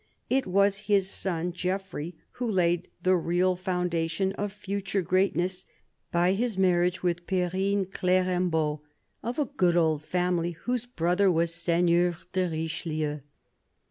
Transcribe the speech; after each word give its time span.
It 0.31 0.47
was 0.47 0.79
his 0.89 1.11
son, 1.11 1.53
Geoffroy, 1.53 2.13
who 2.31 2.49
laid 2.49 2.89
the 3.03 3.15
real 3.15 3.55
foundation 3.55 4.31
of 4.31 4.51
future 4.51 5.03
greatness 5.03 5.67
by 6.11 6.33
his 6.33 6.57
marriage 6.57 7.03
with 7.03 7.27
Perrine 7.27 7.51
Cl6rem 7.51 7.53
EARLY 7.93 8.13
YEARS 8.15 8.25
3 8.39 8.39
bault, 8.49 8.81
of 9.21 9.37
a 9.37 9.45
good 9.45 9.77
old 9.77 10.01
family, 10.03 10.51
whose 10.53 10.87
brother 10.87 11.31
was 11.31 11.53
Seigneur 11.53 12.07
of 12.07 12.25
Richelieu. 12.35 13.19